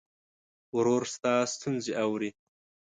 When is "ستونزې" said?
1.53-1.93